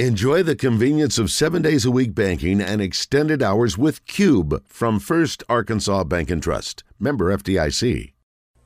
Enjoy 0.00 0.42
the 0.42 0.56
convenience 0.56 1.20
of 1.20 1.30
seven 1.30 1.62
days 1.62 1.84
a 1.84 1.90
week 1.92 2.16
banking 2.16 2.60
and 2.60 2.82
extended 2.82 3.40
hours 3.44 3.78
with 3.78 4.04
Cube 4.06 4.60
from 4.66 4.98
First 4.98 5.44
Arkansas 5.48 6.02
Bank 6.02 6.32
and 6.32 6.42
Trust. 6.42 6.82
Member 6.98 7.26
FDIC. 7.26 8.12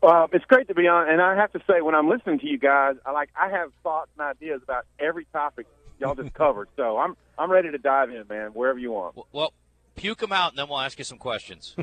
Well, 0.02 0.30
it's 0.32 0.46
great 0.46 0.68
to 0.68 0.74
be 0.74 0.88
on, 0.88 1.06
and 1.06 1.20
I 1.20 1.36
have 1.36 1.52
to 1.52 1.60
say, 1.66 1.82
when 1.82 1.94
I'm 1.94 2.08
listening 2.08 2.38
to 2.38 2.46
you 2.46 2.56
guys, 2.56 2.94
I 3.04 3.10
like 3.10 3.28
I 3.38 3.50
have 3.50 3.72
thoughts 3.82 4.08
and 4.18 4.26
ideas 4.26 4.62
about 4.62 4.86
every 4.98 5.26
topic 5.26 5.66
y'all 6.00 6.14
just 6.14 6.32
covered. 6.32 6.68
So 6.76 6.96
I'm 6.96 7.14
I'm 7.38 7.50
ready 7.50 7.70
to 7.72 7.78
dive 7.78 8.08
in, 8.08 8.24
man. 8.26 8.52
Wherever 8.54 8.78
you 8.78 8.92
want. 8.92 9.16
Well, 9.30 9.52
puke 9.96 10.20
them 10.20 10.32
out, 10.32 10.52
and 10.52 10.58
then 10.58 10.66
we'll 10.70 10.80
ask 10.80 10.96
you 10.96 11.04
some 11.04 11.18
questions. 11.18 11.76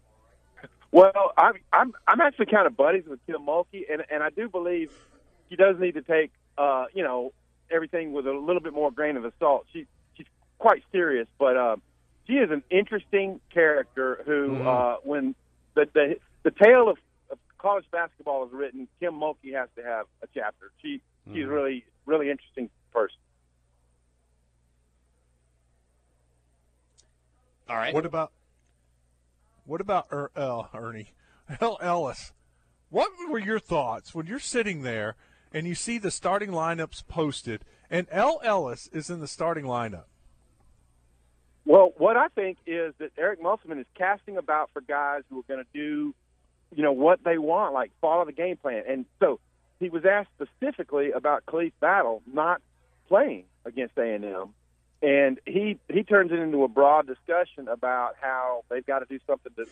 well, 0.90 1.32
I'm 1.36 1.52
I'm 1.70 1.92
I'm 2.06 2.22
actually 2.22 2.46
kind 2.46 2.66
of 2.66 2.78
buddies 2.78 3.04
with 3.06 3.20
Kim 3.26 3.42
Mulkey, 3.46 3.82
and 3.92 4.04
and 4.10 4.22
I 4.22 4.30
do 4.30 4.48
believe 4.48 4.90
he 5.50 5.56
does 5.56 5.78
need 5.78 5.96
to 5.96 6.02
take, 6.02 6.32
uh, 6.56 6.86
you 6.94 7.02
know, 7.02 7.34
everything 7.70 8.12
with 8.12 8.26
a 8.26 8.32
little 8.32 8.60
bit 8.62 8.72
more 8.72 8.90
grain 8.90 9.16
of 9.16 9.30
salt. 9.38 9.66
She 9.72 9.86
she's 10.16 10.26
quite 10.58 10.82
serious, 10.92 11.26
but 11.38 11.56
uh, 11.56 11.76
she 12.26 12.34
is 12.34 12.50
an 12.50 12.62
interesting 12.70 13.40
character 13.52 14.22
who, 14.26 14.50
mm-hmm. 14.50 14.66
uh, 14.66 14.94
when 15.02 15.34
the 15.74 15.88
the 15.92 16.16
the 16.42 16.50
tale 16.50 16.88
of, 16.88 16.98
of 17.30 17.38
college 17.58 17.84
basketball 17.90 18.46
is 18.46 18.52
written, 18.52 18.88
Kim 19.00 19.14
Mulkey 19.14 19.54
has 19.54 19.68
to 19.76 19.82
have 19.82 20.06
a 20.22 20.26
chapter. 20.34 20.70
She 20.82 20.96
mm-hmm. 21.26 21.34
she's 21.34 21.46
really 21.46 21.84
really 22.06 22.30
interesting 22.30 22.70
person. 22.92 23.18
All 27.68 27.76
right. 27.76 27.92
What 27.92 28.06
about 28.06 28.32
what 29.64 29.80
about 29.80 30.06
er, 30.10 30.30
uh, 30.34 30.62
Ernie 30.74 31.12
El 31.60 31.78
Ellis? 31.80 32.32
What 32.90 33.10
were 33.28 33.38
your 33.38 33.58
thoughts 33.58 34.14
when 34.14 34.26
you're 34.26 34.38
sitting 34.38 34.82
there? 34.82 35.16
And 35.52 35.66
you 35.66 35.74
see 35.74 35.98
the 35.98 36.10
starting 36.10 36.50
lineups 36.50 37.06
posted, 37.08 37.64
and 37.90 38.06
El 38.10 38.40
Ellis 38.42 38.88
is 38.92 39.08
in 39.08 39.20
the 39.20 39.26
starting 39.26 39.64
lineup. 39.64 40.04
Well, 41.64 41.92
what 41.96 42.16
I 42.16 42.28
think 42.28 42.58
is 42.66 42.94
that 42.98 43.12
Eric 43.18 43.42
Musselman 43.42 43.78
is 43.78 43.86
casting 43.94 44.36
about 44.36 44.70
for 44.72 44.80
guys 44.80 45.22
who 45.28 45.40
are 45.40 45.44
going 45.48 45.64
to 45.64 45.70
do, 45.72 46.14
you 46.74 46.82
know, 46.82 46.92
what 46.92 47.24
they 47.24 47.38
want, 47.38 47.74
like 47.74 47.92
follow 48.00 48.24
the 48.24 48.32
game 48.32 48.56
plan. 48.56 48.84
And 48.88 49.04
so 49.20 49.38
he 49.80 49.88
was 49.90 50.04
asked 50.04 50.30
specifically 50.34 51.12
about 51.12 51.44
Khalif 51.46 51.72
Battle 51.80 52.22
not 52.26 52.60
playing 53.06 53.44
against 53.64 53.96
A 53.98 54.14
and 54.14 54.24
M, 54.24 54.54
and 55.02 55.40
he 55.46 55.78
he 55.88 56.02
turns 56.02 56.32
it 56.32 56.38
into 56.38 56.64
a 56.64 56.68
broad 56.68 57.06
discussion 57.06 57.68
about 57.68 58.16
how 58.20 58.64
they've 58.68 58.84
got 58.84 58.98
to 59.00 59.06
do 59.06 59.18
something 59.26 59.52
to 59.56 59.66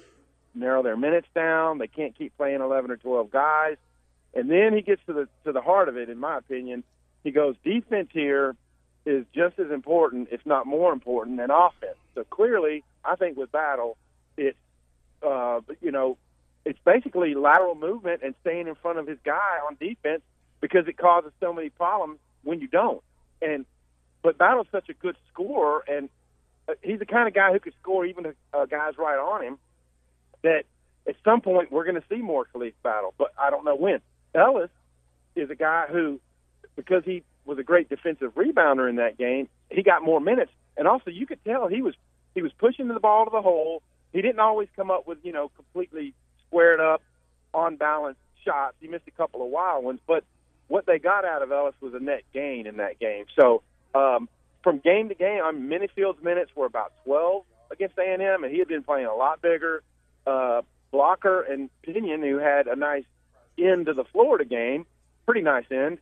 narrow 0.54 0.82
their 0.82 0.96
minutes 0.96 1.28
down. 1.34 1.78
They 1.78 1.88
can't 1.88 2.16
keep 2.16 2.36
playing 2.36 2.60
eleven 2.60 2.90
or 2.90 2.96
twelve 2.96 3.30
guys. 3.30 3.76
And 4.36 4.50
then 4.50 4.74
he 4.74 4.82
gets 4.82 5.00
to 5.06 5.14
the 5.14 5.28
to 5.44 5.52
the 5.52 5.62
heart 5.62 5.88
of 5.88 5.96
it, 5.96 6.10
in 6.10 6.18
my 6.18 6.36
opinion. 6.36 6.84
He 7.24 7.30
goes, 7.30 7.56
defense 7.64 8.10
here 8.12 8.54
is 9.06 9.24
just 9.34 9.58
as 9.58 9.70
important, 9.70 10.28
if 10.30 10.44
not 10.44 10.66
more 10.66 10.92
important, 10.92 11.38
than 11.38 11.50
offense. 11.50 11.96
So 12.14 12.22
clearly, 12.24 12.84
I 13.02 13.16
think 13.16 13.38
with 13.38 13.50
battle, 13.50 13.96
it's 14.36 14.58
uh, 15.26 15.60
you 15.80 15.90
know, 15.90 16.18
it's 16.66 16.78
basically 16.84 17.34
lateral 17.34 17.74
movement 17.74 18.20
and 18.22 18.34
staying 18.42 18.68
in 18.68 18.74
front 18.74 18.98
of 18.98 19.06
his 19.06 19.18
guy 19.24 19.58
on 19.66 19.76
defense 19.80 20.22
because 20.60 20.86
it 20.86 20.98
causes 20.98 21.32
so 21.40 21.52
many 21.54 21.70
problems 21.70 22.18
when 22.42 22.60
you 22.60 22.68
don't. 22.68 23.02
And 23.40 23.64
but 24.22 24.36
Battle's 24.36 24.66
such 24.70 24.90
a 24.90 24.94
good 24.94 25.16
scorer, 25.32 25.82
and 25.88 26.10
uh, 26.68 26.74
he's 26.82 26.98
the 26.98 27.06
kind 27.06 27.26
of 27.26 27.32
guy 27.32 27.52
who 27.52 27.60
could 27.60 27.74
score 27.80 28.04
even 28.04 28.34
uh, 28.52 28.66
guys 28.66 28.98
right 28.98 29.18
on 29.18 29.42
him. 29.42 29.58
That 30.42 30.64
at 31.08 31.16
some 31.24 31.40
point 31.40 31.72
we're 31.72 31.84
going 31.84 32.00
to 32.00 32.04
see 32.10 32.20
more 32.20 32.46
Khalif 32.54 32.74
Battle, 32.82 33.14
but 33.16 33.32
I 33.38 33.48
don't 33.48 33.64
know 33.64 33.76
when. 33.76 34.00
Ellis 34.36 34.70
is 35.34 35.50
a 35.50 35.54
guy 35.54 35.86
who, 35.90 36.20
because 36.76 37.02
he 37.04 37.22
was 37.44 37.58
a 37.58 37.62
great 37.62 37.88
defensive 37.88 38.34
rebounder 38.34 38.88
in 38.88 38.96
that 38.96 39.18
game, 39.18 39.48
he 39.70 39.82
got 39.82 40.02
more 40.02 40.20
minutes, 40.20 40.52
and 40.76 40.86
also 40.86 41.10
you 41.10 41.26
could 41.26 41.42
tell 41.44 41.68
he 41.68 41.82
was 41.82 41.94
he 42.34 42.42
was 42.42 42.52
pushing 42.58 42.88
the 42.88 43.00
ball 43.00 43.24
to 43.24 43.30
the 43.30 43.42
hole. 43.42 43.82
He 44.12 44.22
didn't 44.22 44.40
always 44.40 44.68
come 44.76 44.90
up 44.90 45.06
with 45.06 45.18
you 45.22 45.32
know 45.32 45.50
completely 45.56 46.14
squared 46.48 46.80
up, 46.80 47.02
on 47.56 47.76
balance 47.76 48.18
shots. 48.44 48.76
He 48.80 48.86
missed 48.86 49.08
a 49.08 49.10
couple 49.12 49.42
of 49.42 49.48
wild 49.48 49.84
ones, 49.84 50.00
but 50.06 50.22
what 50.68 50.86
they 50.86 50.98
got 50.98 51.24
out 51.24 51.42
of 51.42 51.50
Ellis 51.50 51.74
was 51.80 51.94
a 51.94 52.00
net 52.00 52.22
gain 52.32 52.66
in 52.66 52.76
that 52.76 52.98
game. 52.98 53.24
So 53.38 53.62
um, 53.94 54.28
from 54.62 54.78
game 54.78 55.08
to 55.08 55.14
game, 55.14 55.40
I 55.42 55.52
mean, 55.52 55.68
Menifield's 55.68 56.22
minutes 56.22 56.50
were 56.54 56.66
about 56.66 56.92
12 57.04 57.44
against 57.70 57.98
A&M, 57.98 58.44
and 58.44 58.52
he 58.52 58.58
had 58.58 58.68
been 58.68 58.82
playing 58.82 59.06
a 59.06 59.14
lot 59.14 59.40
bigger. 59.42 59.82
Uh, 60.26 60.62
Blocker 60.90 61.42
and 61.42 61.70
Pinion, 61.82 62.22
who 62.22 62.38
had 62.38 62.66
a 62.66 62.76
nice 62.76 63.04
end 63.58 63.88
of 63.88 63.96
the 63.96 64.04
Florida 64.04 64.44
game, 64.44 64.86
pretty 65.24 65.42
nice 65.42 65.64
end, 65.70 65.98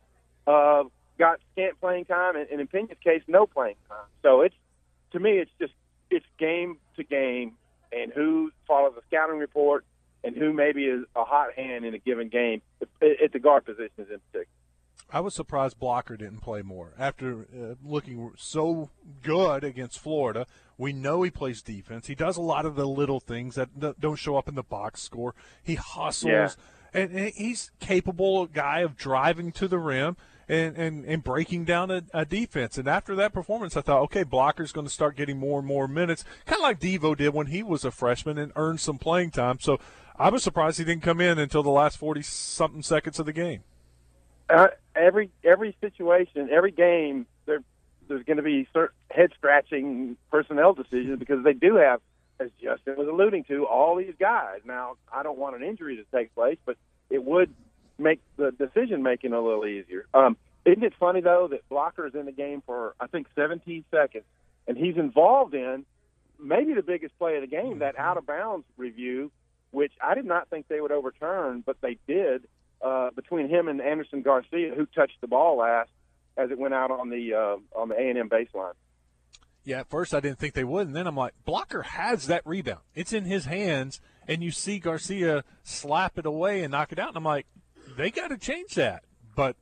uh, 0.47 0.83
got 1.17 1.39
scant 1.53 1.79
playing 1.79 2.05
time, 2.05 2.35
and, 2.35 2.49
and 2.49 2.61
in 2.61 2.67
Pinion's 2.67 2.99
case, 3.03 3.21
no 3.27 3.45
playing 3.45 3.75
time. 3.89 4.05
So 4.21 4.41
it's 4.41 4.55
to 5.11 5.19
me, 5.19 5.31
it's 5.39 5.51
just 5.59 5.73
it's 6.09 6.25
game 6.37 6.77
to 6.97 7.03
game, 7.03 7.53
and 7.91 8.11
who 8.11 8.51
follows 8.67 8.93
the 8.95 9.01
scouting 9.07 9.39
report, 9.39 9.85
and 10.23 10.35
who 10.35 10.53
maybe 10.53 10.85
is 10.85 11.05
a 11.15 11.23
hot 11.23 11.53
hand 11.53 11.85
in 11.85 11.93
a 11.93 11.99
given 11.99 12.29
game 12.29 12.61
at 12.81 13.31
the 13.31 13.39
guard 13.39 13.65
positions 13.65 14.07
in 14.11 14.19
particular. 14.19 14.47
I 15.11 15.19
was 15.19 15.35
surprised 15.35 15.77
Blocker 15.77 16.17
didn't 16.17 16.39
play 16.39 16.63
more 16.63 16.93
after 16.97 17.41
uh, 17.41 17.75
looking 17.83 18.31
so 18.37 18.89
good 19.21 19.63
against 19.63 19.99
Florida. 19.99 20.47
We 20.79 20.93
know 20.93 21.21
he 21.21 21.29
plays 21.29 21.61
defense. 21.61 22.07
He 22.07 22.15
does 22.15 22.37
a 22.37 22.41
lot 22.41 22.65
of 22.65 22.75
the 22.75 22.87
little 22.87 23.19
things 23.19 23.53
that 23.55 23.99
don't 23.99 24.15
show 24.15 24.35
up 24.35 24.47
in 24.47 24.55
the 24.55 24.63
box 24.63 25.03
score. 25.03 25.35
He 25.63 25.75
hustles. 25.75 26.31
Yeah 26.31 26.49
and, 26.95 27.33
he's 27.35 27.71
capable 27.79 28.45
guy 28.47 28.79
of 28.79 28.95
driving 28.95 29.51
to 29.53 29.67
the 29.67 29.77
rim 29.77 30.17
and, 30.47 30.77
and, 30.77 31.05
and 31.05 31.23
breaking 31.23 31.65
down 31.65 31.91
a, 31.91 32.03
a 32.13 32.25
defense. 32.25 32.77
And 32.77 32.87
after 32.87 33.15
that 33.15 33.33
performance, 33.33 33.75
I 33.75 33.81
thought, 33.81 34.01
okay, 34.03 34.23
Blocker's 34.23 34.71
going 34.71 34.87
to 34.87 34.93
start 34.93 35.15
getting 35.15 35.37
more 35.37 35.59
and 35.59 35.67
more 35.67 35.87
minutes, 35.87 36.23
kind 36.45 36.59
of 36.59 36.63
like 36.63 36.79
Devo 36.79 37.17
did 37.17 37.33
when 37.33 37.47
he 37.47 37.63
was 37.63 37.83
a 37.83 37.91
freshman 37.91 38.37
and 38.37 38.51
earned 38.55 38.79
some 38.79 38.97
playing 38.97 39.31
time. 39.31 39.59
So 39.59 39.79
I 40.17 40.29
was 40.29 40.43
surprised 40.43 40.77
he 40.77 40.85
didn't 40.85 41.03
come 41.03 41.19
in 41.19 41.39
until 41.39 41.63
the 41.63 41.69
last 41.69 41.97
forty 41.97 42.21
something 42.21 42.83
seconds 42.83 43.19
of 43.19 43.25
the 43.25 43.33
game. 43.33 43.63
Uh, 44.49 44.67
every 44.95 45.31
every 45.43 45.75
situation, 45.81 46.49
every 46.51 46.71
game, 46.71 47.25
there, 47.47 47.61
there's 48.07 48.23
going 48.23 48.37
to 48.37 48.43
be 48.43 48.67
head 49.09 49.31
scratching 49.35 50.15
personnel 50.31 50.73
decisions 50.73 51.17
because 51.19 51.43
they 51.43 51.53
do 51.53 51.75
have 51.75 51.99
as 52.39 52.49
Justin 52.61 52.95
was 52.97 53.07
alluding 53.07 53.45
to, 53.45 53.65
all 53.65 53.95
these 53.95 54.13
guys. 54.19 54.59
Now, 54.65 54.97
I 55.13 55.23
don't 55.23 55.37
want 55.37 55.55
an 55.55 55.63
injury 55.63 55.97
to 55.97 56.03
take 56.17 56.33
place, 56.35 56.57
but 56.65 56.77
it 57.09 57.23
would 57.23 57.53
make 57.97 58.19
the 58.37 58.51
decision 58.51 59.03
making 59.03 59.33
a 59.33 59.41
little 59.41 59.65
easier. 59.65 60.05
Um, 60.13 60.37
isn't 60.65 60.83
it 60.83 60.93
funny 60.99 61.21
though 61.21 61.47
that 61.51 61.67
Blocker 61.69 62.07
is 62.07 62.15
in 62.15 62.25
the 62.25 62.31
game 62.31 62.61
for 62.65 62.95
I 62.99 63.07
think 63.07 63.27
17 63.35 63.85
seconds, 63.91 64.25
and 64.67 64.77
he's 64.77 64.97
involved 64.97 65.53
in 65.53 65.85
maybe 66.39 66.73
the 66.73 66.81
biggest 66.81 67.17
play 67.17 67.35
of 67.35 67.41
the 67.41 67.47
game, 67.47 67.79
that 67.79 67.97
out 67.97 68.17
of 68.17 68.25
bounds 68.25 68.65
review, 68.77 69.31
which 69.71 69.93
I 70.03 70.15
did 70.15 70.25
not 70.25 70.49
think 70.49 70.67
they 70.67 70.81
would 70.81 70.91
overturn, 70.91 71.63
but 71.65 71.77
they 71.81 71.97
did 72.07 72.47
uh, 72.81 73.11
between 73.15 73.47
him 73.49 73.67
and 73.67 73.81
Andersson 73.81 74.21
Garcia, 74.21 74.73
who 74.75 74.85
touched 74.87 75.21
the 75.21 75.27
ball 75.27 75.57
last 75.57 75.89
as 76.37 76.51
it 76.51 76.57
went 76.57 76.73
out 76.73 76.91
on 76.91 77.09
the 77.09 77.33
uh, 77.33 77.79
on 77.79 77.89
the 77.89 77.95
A 77.95 78.09
and 78.09 78.17
M 78.17 78.29
baseline. 78.29 78.73
Yeah, 79.65 79.79
at 79.79 79.89
first 79.89 80.13
I 80.13 80.19
didn't 80.19 80.37
think 80.37 80.53
they 80.53 80.63
would, 80.63 80.87
and 80.87 80.95
then 80.95 81.07
I'm 81.07 81.17
like, 81.17 81.33
Blocker 81.43 81.81
has 81.81 82.27
that 82.27 82.45
rebound. 82.45 82.81
It's 82.93 83.11
in 83.11 83.25
his 83.25 83.45
hands, 83.45 83.99
and 84.27 84.43
you 84.43 84.51
see 84.51 84.77
Garcia 84.77 85.43
slap 85.63 86.19
it 86.19 86.25
away 86.25 86.63
and 86.63 86.71
knock 86.71 86.91
it 86.91 86.99
out, 86.99 87.09
and 87.09 87.17
I'm 87.17 87.23
like, 87.23 87.47
they 87.97 88.11
got 88.11 88.27
to 88.27 88.37
change 88.37 88.75
that. 88.75 89.03
But 89.35 89.55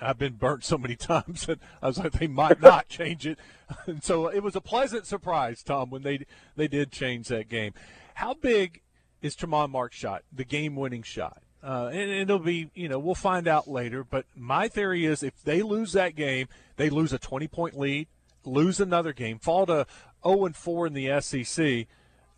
I've 0.00 0.18
been 0.18 0.34
burnt 0.34 0.64
so 0.64 0.78
many 0.78 0.96
times 0.96 1.46
that 1.46 1.58
I 1.82 1.88
was 1.88 1.98
like, 1.98 2.12
they 2.12 2.28
might 2.28 2.62
not 2.62 2.88
change 2.88 3.26
it. 3.26 3.38
And 3.86 4.02
so 4.04 4.28
it 4.28 4.42
was 4.42 4.54
a 4.54 4.60
pleasant 4.60 5.06
surprise, 5.06 5.62
Tom, 5.62 5.90
when 5.90 6.02
they 6.02 6.26
they 6.56 6.68
did 6.68 6.92
change 6.92 7.28
that 7.28 7.48
game. 7.48 7.74
How 8.14 8.34
big 8.34 8.82
is 9.20 9.36
Tramon 9.36 9.70
Mark's 9.70 9.96
shot, 9.96 10.22
the 10.32 10.44
game-winning 10.44 11.02
shot? 11.02 11.42
Uh, 11.62 11.90
and 11.92 12.10
it'll 12.10 12.38
be, 12.38 12.70
you 12.74 12.88
know, 12.88 12.98
we'll 12.98 13.14
find 13.14 13.46
out 13.46 13.68
later. 13.68 14.02
But 14.02 14.24
my 14.34 14.68
theory 14.68 15.04
is 15.04 15.22
if 15.22 15.42
they 15.42 15.62
lose 15.62 15.92
that 15.92 16.14
game, 16.14 16.48
they 16.76 16.88
lose 16.88 17.12
a 17.12 17.18
20 17.18 17.48
point 17.48 17.78
lead 17.78 18.08
lose 18.44 18.80
another 18.80 19.12
game, 19.12 19.38
fall 19.38 19.66
to 19.66 19.86
0 20.24 20.46
and 20.46 20.56
4 20.56 20.86
in 20.88 20.92
the 20.94 21.20
SEC. 21.20 21.86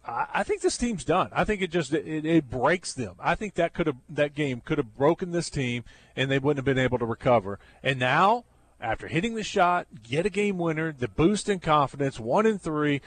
I 0.05 0.43
think 0.43 0.63
this 0.63 0.77
team's 0.77 1.05
done. 1.05 1.29
I 1.33 1.45
think 1.45 1.63
it 1.63 1.71
just 1.71 1.93
it, 1.93 2.27
it 2.27 2.51
breaks 2.51 2.93
them. 2.93 3.15
I 3.21 3.37
think 3.37 3.55
that 3.55 3.73
could 3.73 3.87
have 3.87 3.99
that 4.09 4.35
game 4.35 4.61
could 4.61 4.79
have 4.79 4.97
broken 4.97 5.31
this 5.31 5.49
team, 5.49 5.85
and 6.17 6.29
they 6.29 6.41
wouldn't 6.41 6.59
have 6.59 6.65
been 6.65 6.83
able 6.83 6.99
to 6.99 7.07
recover. 7.07 7.61
And 7.85 8.01
now, 8.01 8.45
after 8.81 9.07
hitting 9.07 9.37
the 9.37 9.45
shot, 9.45 9.87
get 10.03 10.27
a 10.27 10.31
game 10.31 10.59
winner, 10.59 10.93
the 10.93 11.07
boost 11.07 11.49
in 11.49 11.61
confidence, 11.61 12.19
one 12.19 12.47
and 12.47 12.61
three. 12.61 13.01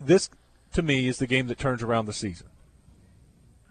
This, 0.00 0.30
to 0.72 0.82
me, 0.82 1.06
is 1.06 1.18
the 1.18 1.28
game 1.28 1.46
that 1.46 1.58
turns 1.58 1.80
around 1.80 2.06
the 2.06 2.12
season. 2.12 2.48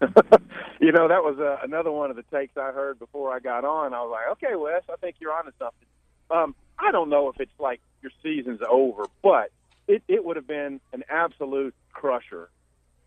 you 0.80 0.92
know, 0.92 1.08
that 1.08 1.22
was 1.22 1.38
uh, 1.38 1.58
another 1.62 1.92
one 1.92 2.08
of 2.08 2.16
the 2.16 2.24
takes 2.34 2.56
I 2.56 2.72
heard 2.72 2.98
before 2.98 3.34
I 3.34 3.38
got 3.38 3.66
on. 3.66 3.92
I 3.92 4.00
was 4.00 4.10
like, 4.10 4.32
okay, 4.32 4.56
Wes, 4.56 4.82
I 4.90 4.96
think 4.96 5.16
you're 5.20 5.32
onto 5.32 5.52
something. 5.58 5.88
Um, 6.30 6.54
I 6.82 6.90
don't 6.90 7.08
know 7.08 7.28
if 7.28 7.40
it's 7.40 7.58
like 7.58 7.80
your 8.02 8.12
season's 8.22 8.60
over, 8.68 9.04
but 9.22 9.50
it, 9.86 10.02
it 10.08 10.24
would 10.24 10.36
have 10.36 10.46
been 10.46 10.80
an 10.92 11.04
absolute 11.08 11.74
crusher 11.92 12.50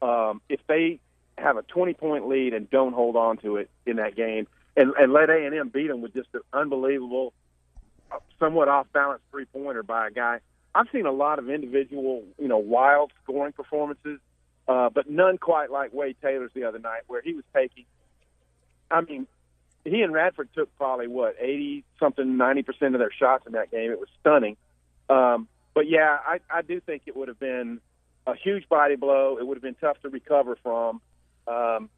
um, 0.01 0.41
if 0.49 0.59
they 0.67 0.99
have 1.37 1.57
a 1.57 1.61
20 1.63 1.93
point 1.93 2.27
lead 2.27 2.53
and 2.53 2.69
don't 2.69 2.93
hold 2.93 3.15
on 3.15 3.37
to 3.37 3.57
it 3.57 3.69
in 3.85 3.97
that 3.97 4.15
game 4.15 4.47
and, 4.77 4.93
and 4.97 5.11
let 5.11 5.29
A&M 5.29 5.69
beat 5.69 5.87
them 5.87 6.01
with 6.01 6.13
just 6.13 6.29
an 6.33 6.41
unbelievable 6.53 7.33
somewhat 8.39 8.67
off 8.67 8.87
balance 8.93 9.21
three 9.31 9.45
pointer 9.45 9.83
by 9.83 10.07
a 10.07 10.11
guy. 10.11 10.39
I've 10.73 10.87
seen 10.91 11.05
a 11.05 11.11
lot 11.11 11.39
of 11.39 11.49
individual, 11.49 12.23
you 12.39 12.47
know, 12.47 12.57
wild 12.57 13.11
scoring 13.23 13.53
performances, 13.53 14.19
uh, 14.67 14.89
but 14.89 15.09
none 15.09 15.37
quite 15.37 15.71
like 15.71 15.93
Wade 15.93 16.17
Taylor's 16.21 16.51
the 16.53 16.65
other 16.65 16.79
night, 16.79 17.01
where 17.07 17.21
he 17.21 17.33
was 17.33 17.43
taking. 17.53 17.85
I 18.91 19.01
mean, 19.01 19.27
he 19.85 20.01
and 20.01 20.11
Radford 20.11 20.49
took 20.53 20.75
probably 20.77 21.07
what 21.07 21.35
eighty 21.39 21.83
something, 21.99 22.37
ninety 22.37 22.63
percent 22.63 22.95
of 22.95 22.99
their 22.99 23.11
shots 23.11 23.45
in 23.45 23.53
that 23.53 23.71
game. 23.71 23.91
It 23.91 23.99
was 23.99 24.09
stunning. 24.19 24.57
Um, 25.09 25.47
but 25.73 25.89
yeah, 25.89 26.17
I, 26.25 26.39
I 26.49 26.61
do 26.61 26.79
think 26.79 27.03
it 27.05 27.15
would 27.15 27.27
have 27.27 27.39
been 27.39 27.79
a 28.25 28.35
huge 28.35 28.67
body 28.67 28.95
blow. 28.95 29.37
It 29.37 29.45
would 29.45 29.57
have 29.57 29.63
been 29.63 29.75
tough 29.75 30.01
to 30.01 30.09
recover 30.09 30.57
from 30.63 31.01
um, 31.47 31.89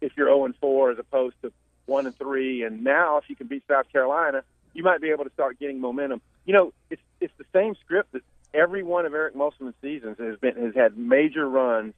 if 0.00 0.12
you're 0.16 0.26
0 0.26 0.46
and 0.46 0.56
4 0.56 0.92
as 0.92 0.98
opposed 0.98 1.36
to 1.42 1.52
1 1.86 2.06
and 2.06 2.18
3. 2.18 2.64
And 2.64 2.82
now, 2.82 3.18
if 3.18 3.24
you 3.28 3.36
can 3.36 3.46
beat 3.46 3.62
South 3.68 3.90
Carolina, 3.92 4.42
you 4.74 4.82
might 4.82 5.00
be 5.00 5.10
able 5.10 5.24
to 5.24 5.30
start 5.30 5.58
getting 5.58 5.80
momentum. 5.80 6.20
You 6.44 6.54
know, 6.54 6.72
it's 6.90 7.02
it's 7.20 7.32
the 7.38 7.46
same 7.52 7.74
script 7.84 8.12
that 8.12 8.22
every 8.52 8.82
one 8.82 9.06
of 9.06 9.14
Eric 9.14 9.36
Musselman's 9.36 9.76
seasons 9.80 10.18
has 10.18 10.38
been 10.38 10.56
has 10.56 10.74
had 10.74 10.98
major 10.98 11.48
runs 11.48 11.94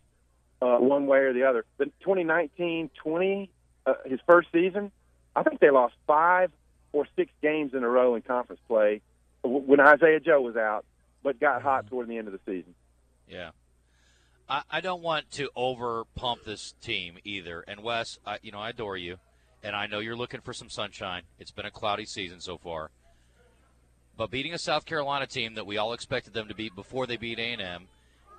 uh, 0.60 0.76
one 0.76 1.06
way 1.06 1.18
or 1.18 1.32
the 1.32 1.44
other. 1.44 1.64
The 1.78 1.86
2019 2.00 2.90
20, 3.02 3.50
uh, 3.86 3.94
his 4.06 4.20
first 4.26 4.48
season, 4.52 4.90
I 5.36 5.42
think 5.42 5.60
they 5.60 5.70
lost 5.70 5.94
five 6.06 6.50
or 6.92 7.06
six 7.16 7.30
games 7.42 7.74
in 7.74 7.84
a 7.84 7.88
row 7.88 8.14
in 8.14 8.22
conference 8.22 8.60
play 8.66 9.00
when 9.42 9.80
Isaiah 9.80 10.20
Joe 10.20 10.40
was 10.40 10.56
out, 10.56 10.84
but 11.22 11.38
got 11.38 11.62
hot 11.62 11.84
mm-hmm. 11.84 11.90
toward 11.90 12.08
the 12.08 12.18
end 12.18 12.28
of 12.28 12.32
the 12.32 12.40
season. 12.46 12.74
Yeah. 13.28 13.50
I, 14.48 14.62
I 14.70 14.80
don't 14.80 15.02
want 15.02 15.30
to 15.32 15.50
over 15.54 16.04
pump 16.14 16.44
this 16.44 16.74
team 16.80 17.18
either. 17.24 17.64
And 17.66 17.82
Wes, 17.82 18.18
I, 18.26 18.38
you 18.42 18.52
know, 18.52 18.60
I 18.60 18.70
adore 18.70 18.96
you, 18.96 19.18
and 19.62 19.76
I 19.76 19.86
know 19.86 19.98
you're 19.98 20.16
looking 20.16 20.40
for 20.40 20.52
some 20.52 20.70
sunshine. 20.70 21.22
It's 21.38 21.50
been 21.50 21.66
a 21.66 21.70
cloudy 21.70 22.06
season 22.06 22.40
so 22.40 22.56
far. 22.56 22.90
But 24.16 24.30
beating 24.30 24.54
a 24.54 24.58
South 24.58 24.84
Carolina 24.84 25.26
team 25.26 25.54
that 25.54 25.66
we 25.66 25.76
all 25.76 25.92
expected 25.92 26.32
them 26.32 26.48
to 26.48 26.54
beat 26.54 26.74
before 26.74 27.06
they 27.06 27.16
beat 27.16 27.38
A&M, 27.38 27.86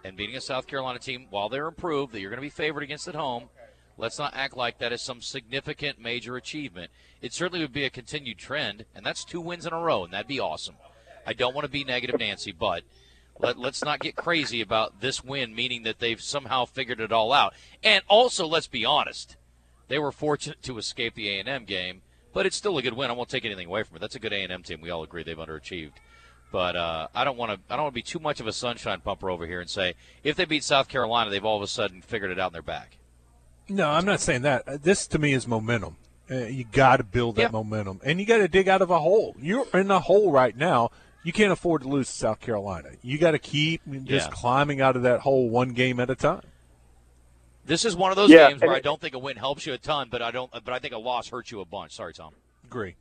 and 0.04 0.18
beating 0.18 0.36
a 0.36 0.42
South 0.42 0.68
Carolina 0.68 1.00
team 1.00 1.28
while 1.30 1.50
they're 1.50 1.68
improved 1.68 2.14
that 2.14 2.22
you're 2.22 2.30
going 2.30 2.38
to 2.38 2.42
be 2.42 2.50
favored 2.50 2.84
against 2.84 3.08
at 3.08 3.16
home, 3.16 3.50
let's 4.00 4.18
not 4.18 4.34
act 4.34 4.56
like 4.56 4.80
that 4.80 4.94
is 4.94 5.02
some 5.02 5.22
significant 5.22 6.00
major 6.00 6.38
achievement. 6.38 6.90
It 7.22 7.34
certainly 7.34 7.60
would 7.60 7.74
be 7.74 7.86
a 7.86 7.90
continued 7.90 8.38
trend, 8.38 8.86
and 8.96 9.06
that's 9.06 9.26
two 9.26 9.42
wins 9.42 9.66
in 9.66 9.74
a 9.74 9.80
row, 9.80 10.06
and 10.06 10.14
that'd 10.14 10.28
be 10.28 10.40
awesome. 10.40 10.76
I 11.28 11.34
don't 11.34 11.54
want 11.54 11.66
to 11.66 11.72
be 11.72 11.84
negative, 11.84 12.20
Nancy, 12.20 12.54
but 12.54 12.84
let, 13.40 13.58
let's 13.58 13.84
not 13.84 14.00
get 14.00 14.16
crazy 14.16 14.62
about 14.62 15.02
this 15.02 15.24
win, 15.24 15.54
meaning 15.54 15.84
that 15.84 16.00
they've 16.00 16.22
somehow 16.22 16.66
figured 16.66 17.02
it 17.02 17.12
all 17.12 17.34
out. 17.34 17.54
And 17.84 18.04
also, 18.08 18.48
let's 18.48 18.68
be 18.68 18.86
honest, 18.86 19.36
they 19.90 20.00
were 20.00 20.12
fortunate 20.12 20.64
to 20.64 20.78
escape 20.78 21.16
the 21.16 21.38
A&M 21.38 21.66
game, 21.66 22.02
but 22.34 22.46
it's 22.46 22.56
still 22.56 22.78
a 22.78 22.82
good 22.82 22.94
win. 22.94 23.10
I 23.10 23.14
won't 23.14 23.30
take 23.30 23.46
anything 23.46 23.68
away 23.68 23.84
from 23.84 23.98
it. 23.98 24.00
That's 24.00 24.16
a 24.16 24.20
good 24.20 24.34
A&M 24.34 24.64
team. 24.64 24.82
We 24.82 24.90
all 24.90 25.04
agree 25.04 25.24
they've 25.24 25.38
underachieved. 25.38 25.94
But 26.52 26.76
uh, 26.76 27.08
I 27.14 27.26
don't 27.26 27.38
want 27.38 27.52
to. 27.52 27.60
I 27.72 27.76
don't 27.76 27.84
want 27.84 27.94
to 27.94 28.00
be 28.00 28.02
too 28.02 28.18
much 28.18 28.40
of 28.40 28.48
a 28.48 28.52
sunshine 28.52 29.02
pumper 29.02 29.30
over 29.30 29.46
here 29.46 29.62
and 29.62 29.70
say 29.70 29.94
if 30.24 30.36
they 30.36 30.46
beat 30.46 30.64
South 30.64 30.88
Carolina, 30.88 31.30
they've 31.30 31.46
all 31.46 31.58
of 31.58 31.62
a 31.62 31.68
sudden 31.68 32.02
figured 32.02 32.32
it 32.32 32.40
out 32.40 32.50
in 32.50 32.54
their 32.54 32.64
back. 32.64 32.98
No, 33.70 33.90
I'm 33.90 34.06
not 34.06 34.20
saying 34.20 34.44
that. 34.44 34.84
This 34.84 35.08
to 35.08 35.20
me 35.20 35.34
is 35.34 35.48
momentum. 35.48 35.98
Uh, 36.32 36.46
you 36.46 36.64
got 36.64 36.98
to 36.98 37.04
build 37.04 37.38
that 37.38 37.52
momentum, 37.52 38.02
and 38.04 38.20
you 38.20 38.26
got 38.26 38.38
to 38.38 38.48
dig 38.48 38.68
out 38.68 38.82
of 38.82 38.92
a 38.92 39.00
hole. 39.00 39.36
You're 39.40 39.66
in 39.74 39.90
a 39.90 40.00
hole 40.00 40.32
right 40.32 40.56
now. 40.56 40.92
You 41.24 41.34
can't 41.34 41.52
afford 41.52 41.82
to 41.82 41.88
lose 41.88 42.08
to 42.08 42.14
South 42.14 42.40
Carolina. 42.40 42.90
You 43.02 43.18
got 43.18 43.32
to 43.32 43.40
keep 43.40 43.82
just 44.04 44.28
yeah. 44.28 44.34
climbing 44.34 44.80
out 44.80 44.96
of 44.96 45.04
that 45.04 45.22
hole 45.22 45.50
one 45.50 45.70
game 45.70 46.00
at 46.00 46.10
a 46.10 46.16
time. 46.16 46.44
This 47.66 47.84
is 47.84 47.96
one 47.96 48.12
of 48.12 48.16
those 48.16 48.30
yeah, 48.30 48.50
games 48.50 48.62
where 48.62 48.74
I 48.74 48.80
don't 48.80 49.02
think 49.02 49.16
a 49.16 49.20
win 49.20 49.38
helps 49.38 49.66
you 49.66 49.74
a 49.74 49.78
ton, 49.78 50.08
but 50.10 50.22
I 50.22 50.32
don't. 50.32 50.52
But 50.52 50.70
I 50.70 50.80
think 50.80 50.94
a 50.94 50.98
loss 50.98 51.30
hurts 51.30 51.52
you 51.52 51.62
a 51.62 51.66
bunch. 51.66 51.96
Sorry, 51.96 52.14
Tom. 52.14 52.34
Agree. 52.64 52.96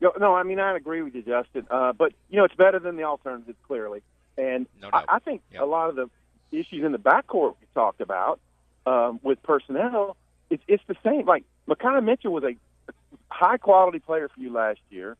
No, 0.00 0.12
no 0.18 0.34
I 0.34 0.42
mean 0.42 0.60
I 0.60 0.76
agree 0.76 1.02
with 1.02 1.14
you, 1.14 1.22
Justin. 1.22 1.66
Uh, 1.70 1.92
but 1.92 2.12
you 2.30 2.36
know 2.36 2.44
it's 2.44 2.54
better 2.54 2.78
than 2.78 2.96
the 2.96 3.04
alternatives 3.04 3.58
clearly, 3.66 4.02
and 4.36 4.66
no 4.80 4.90
I, 4.92 5.04
I, 5.08 5.18
think 5.18 5.42
yep. 5.52 5.62
a 5.62 5.64
lot 5.66 5.90
of 5.90 5.96
the 5.96 6.08
issues 6.52 6.84
in 6.84 6.92
the 6.92 6.98
backcourt 6.98 7.54
we 7.60 7.66
talked 7.74 8.00
about 8.00 8.40
um, 8.86 9.20
with 9.22 9.42
personnel, 9.42 10.16
it's 10.50 10.62
it's 10.66 10.82
the 10.86 10.96
same. 11.04 11.26
Like 11.26 11.44
Makhi 11.68 12.02
Mitchell 12.02 12.32
was 12.32 12.44
a 12.44 12.54
high 13.30 13.58
quality 13.58 13.98
player 13.98 14.28
for 14.28 14.40
you 14.40 14.52
last 14.52 14.80
year, 14.90 15.16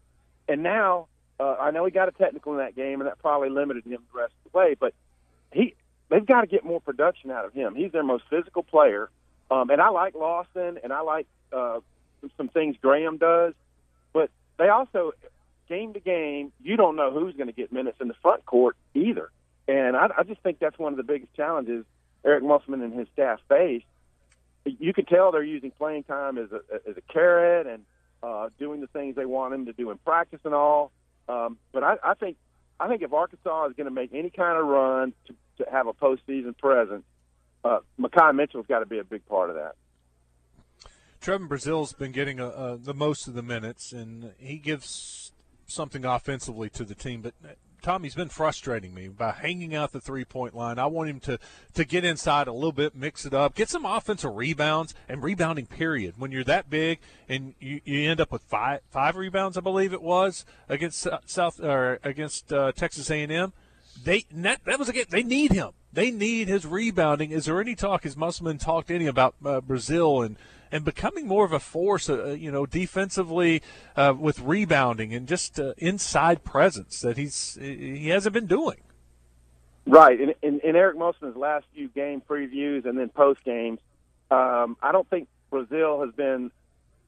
and 0.48 0.62
now 0.62 1.06
uh, 1.40 1.56
I 1.60 1.70
know 1.70 1.84
he 1.84 1.90
got 1.90 2.08
a 2.08 2.12
technical 2.12 2.52
in 2.52 2.58
that 2.58 2.74
game, 2.74 3.00
and 3.00 3.08
that 3.08 3.18
probably 3.18 3.50
limited 3.50 3.84
him 3.84 4.02
the 4.12 4.20
rest 4.20 4.32
of 4.44 4.52
the 4.52 4.58
way. 4.58 4.76
But 4.78 4.94
he, 5.52 5.74
they've 6.08 6.24
got 6.24 6.42
to 6.42 6.46
get 6.46 6.64
more 6.64 6.80
production 6.80 7.30
out 7.30 7.44
of 7.44 7.52
him. 7.52 7.74
He's 7.74 7.92
their 7.92 8.02
most 8.02 8.24
physical 8.30 8.62
player, 8.62 9.10
um, 9.50 9.70
and 9.70 9.80
I 9.80 9.90
like 9.90 10.14
Lawson, 10.14 10.78
and 10.82 10.92
I 10.92 11.00
like 11.00 11.26
uh, 11.52 11.80
some 12.36 12.48
things 12.48 12.76
Graham 12.80 13.18
does. 13.18 13.54
But 14.12 14.30
they 14.58 14.68
also, 14.68 15.12
game 15.68 15.92
to 15.92 16.00
game, 16.00 16.52
you 16.62 16.76
don't 16.76 16.96
know 16.96 17.12
who's 17.12 17.34
going 17.34 17.46
to 17.46 17.52
get 17.52 17.72
minutes 17.72 17.98
in 18.00 18.08
the 18.08 18.14
front 18.22 18.44
court 18.46 18.76
either. 18.94 19.30
And 19.68 19.96
I, 19.96 20.08
I 20.18 20.22
just 20.22 20.40
think 20.42 20.58
that's 20.58 20.78
one 20.78 20.92
of 20.92 20.96
the 20.96 21.02
biggest 21.02 21.34
challenges 21.34 21.84
Eric 22.24 22.42
Musselman 22.42 22.82
and 22.82 22.92
his 22.92 23.08
staff 23.12 23.40
face. 23.48 23.82
You 24.64 24.92
can 24.92 25.06
tell 25.06 25.32
they're 25.32 25.42
using 25.42 25.70
playing 25.70 26.04
time 26.04 26.36
as 26.36 26.50
a 26.52 26.60
as 26.88 26.96
a 26.96 27.12
carrot 27.12 27.66
and 27.66 27.84
uh, 28.22 28.50
doing 28.58 28.80
the 28.80 28.86
things 28.88 29.16
they 29.16 29.24
want 29.24 29.54
him 29.54 29.66
to 29.66 29.72
do 29.72 29.90
in 29.90 29.98
practice 29.98 30.40
and 30.44 30.54
all. 30.54 30.92
Um, 31.28 31.58
but 31.72 31.82
I, 31.82 31.96
I 32.02 32.14
think 32.14 32.36
I 32.80 32.88
think 32.88 33.02
if 33.02 33.12
Arkansas 33.12 33.66
is 33.66 33.74
going 33.76 33.86
to 33.86 33.92
make 33.92 34.10
any 34.12 34.30
kind 34.30 34.58
of 34.58 34.66
run 34.66 35.12
to, 35.26 35.34
to 35.64 35.70
have 35.70 35.86
a 35.86 35.92
postseason 35.92 36.56
presence, 36.58 37.04
uh, 37.64 37.78
Makhi 37.98 38.34
Mitchell's 38.34 38.66
got 38.66 38.80
to 38.80 38.86
be 38.86 38.98
a 38.98 39.04
big 39.04 39.26
part 39.26 39.50
of 39.50 39.56
that. 39.56 39.72
Trevon 41.20 41.48
Brazile's 41.48 41.92
been 41.92 42.12
getting 42.12 42.38
a, 42.38 42.46
a, 42.46 42.76
the 42.76 42.94
most 42.94 43.26
of 43.26 43.34
the 43.34 43.42
minutes, 43.42 43.92
and 43.92 44.32
he 44.38 44.58
gives 44.58 45.32
something 45.66 46.04
offensively 46.04 46.70
to 46.70 46.84
the 46.84 46.94
team. 46.94 47.22
But 47.22 47.34
Tommy's 47.82 48.14
been 48.14 48.28
frustrating 48.28 48.94
me 48.94 49.08
by 49.08 49.32
hanging 49.32 49.74
out 49.74 49.92
the 49.92 50.00
three 50.00 50.24
point 50.24 50.54
line. 50.54 50.78
I 50.78 50.86
want 50.86 51.10
him 51.10 51.20
to 51.20 51.38
to 51.74 51.84
get 51.84 52.04
inside 52.04 52.48
a 52.48 52.52
little 52.52 52.72
bit, 52.72 52.94
mix 52.94 53.24
it 53.24 53.34
up, 53.34 53.54
get 53.54 53.68
some 53.68 53.84
offensive 53.84 54.34
rebounds 54.34 54.94
and 55.08 55.22
rebounding. 55.22 55.66
Period. 55.66 56.14
When 56.18 56.32
you're 56.32 56.44
that 56.44 56.70
big 56.70 56.98
and 57.28 57.54
you, 57.60 57.80
you 57.84 58.10
end 58.10 58.20
up 58.20 58.32
with 58.32 58.42
five 58.42 58.80
five 58.90 59.16
rebounds, 59.16 59.56
I 59.56 59.60
believe 59.60 59.92
it 59.92 60.02
was 60.02 60.44
against 60.68 61.06
South 61.26 61.60
or 61.60 62.00
against 62.02 62.52
uh, 62.52 62.72
Texas 62.72 63.10
A&M. 63.10 63.52
They 64.04 64.24
that, 64.32 64.64
that 64.64 64.78
was 64.78 64.88
again. 64.88 65.06
They 65.10 65.22
need 65.22 65.52
him. 65.52 65.70
They 65.92 66.10
need 66.10 66.48
his 66.48 66.66
rebounding. 66.66 67.30
Is 67.30 67.46
there 67.46 67.60
any 67.60 67.74
talk? 67.74 68.04
Has 68.04 68.16
Musselman 68.16 68.58
talked 68.58 68.90
any 68.90 69.06
about 69.06 69.34
uh, 69.44 69.60
Brazile 69.60 70.24
and 70.24 70.36
and 70.70 70.84
becoming 70.84 71.26
more 71.26 71.44
of 71.44 71.52
a 71.52 71.60
force, 71.60 72.10
uh, 72.10 72.36
you 72.38 72.50
know, 72.50 72.66
defensively 72.66 73.62
uh, 73.96 74.14
with 74.18 74.40
rebounding 74.40 75.14
and 75.14 75.26
just 75.26 75.58
uh, 75.58 75.72
inside 75.78 76.44
presence 76.44 77.00
that 77.00 77.16
he's 77.16 77.56
he 77.60 78.08
hasn't 78.08 78.34
been 78.34 78.46
doing. 78.46 78.78
Right, 79.86 80.20
in, 80.20 80.34
in, 80.42 80.60
in 80.60 80.76
Eric 80.76 80.98
Musselman's 80.98 81.36
last 81.36 81.64
few 81.74 81.88
game 81.88 82.20
previews 82.20 82.84
and 82.84 82.98
then 82.98 83.08
post 83.08 83.42
games, 83.42 83.78
um, 84.30 84.76
I 84.82 84.92
don't 84.92 85.08
think 85.08 85.28
Brazile 85.50 86.04
has 86.04 86.14
been, 86.14 86.50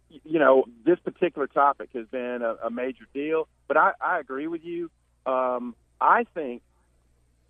you 0.09 0.39
know, 0.39 0.65
this 0.87 0.99
particular 1.01 1.47
topic 1.47 1.91
has 1.95 2.07
been 2.07 2.41
a, 2.41 2.57
a 2.67 2.71
major 2.71 3.05
deal. 3.13 3.49
But 3.69 3.77
I, 3.77 3.93
I 4.01 4.19
agree 4.19 4.47
with 4.47 4.65
you. 4.65 4.91
Um, 5.27 5.77
I 6.01 6.25
think 6.33 6.63